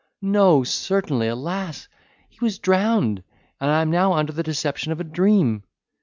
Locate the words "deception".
4.41-4.91